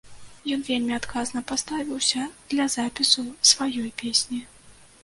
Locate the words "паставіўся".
1.53-2.25